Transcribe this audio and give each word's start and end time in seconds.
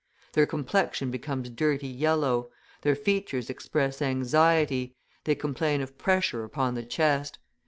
Their 0.33 0.47
complexion 0.47 1.11
becomes 1.11 1.51
dirty 1.51 1.87
yellow, 1.87 2.49
their 2.81 2.95
features 2.95 3.51
express 3.51 4.01
anxiety, 4.01 4.95
they 5.25 5.35
complain 5.35 5.79
of 5.81 5.95
pressure 5.99 6.43
upon 6.43 6.73
the 6.73 6.81
chest. 6.81 7.37